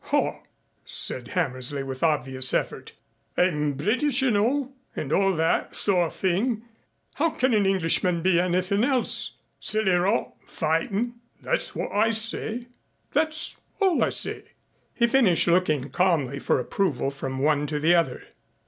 "Haw!" 0.05 0.39
said 0.83 1.27
Hammersley 1.27 1.83
with 1.83 2.01
obvious 2.01 2.55
effort. 2.55 2.93
"I'm 3.37 3.73
British, 3.73 4.23
you 4.23 4.31
know, 4.31 4.73
and 4.95 5.13
all 5.13 5.31
that 5.35 5.75
sort 5.75 6.07
of 6.07 6.13
thing. 6.15 6.63
How 7.13 7.29
can 7.29 7.53
an 7.53 7.67
Englishman 7.67 8.23
be 8.23 8.39
anything 8.39 8.83
else? 8.83 9.33
Silly 9.59 9.91
rot 9.91 10.33
fightin' 10.41 11.19
that's 11.43 11.75
what 11.75 11.91
I 11.91 12.09
say. 12.09 12.65
That's 13.13 13.57
all 13.79 14.03
I 14.03 14.09
say," 14.09 14.45
he 14.95 15.05
finished 15.05 15.47
looking 15.47 15.91
calmly 15.91 16.39
for 16.39 16.59
approval 16.59 17.11
from 17.11 17.37
one 17.37 17.67
to 17.67 17.79
the 17.79 17.93
other. 17.93 18.23